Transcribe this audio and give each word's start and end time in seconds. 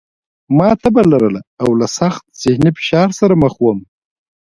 ما 0.57 0.69
تبه 0.81 1.01
لرله 1.11 1.41
او 1.63 1.69
له 1.79 1.87
سخت 1.99 2.23
ذهني 2.43 2.71
فشار 2.77 3.09
سره 3.19 3.33
مخ 3.43 3.53
وم 3.65 3.79